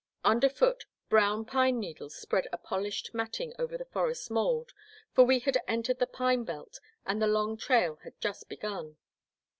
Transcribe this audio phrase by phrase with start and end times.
[0.23, 0.49] 171 Under
[0.79, 4.73] foot, brown pine needles spread a polished matting over the forest mould,
[5.13, 8.97] for we had entered the pine belt and the long trail had just begun.